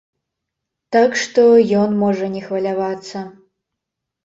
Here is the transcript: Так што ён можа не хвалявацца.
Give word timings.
Так 0.97 1.11
што 1.25 1.43
ён 1.81 1.95
можа 2.03 2.33
не 2.39 2.43
хвалявацца. 2.49 3.17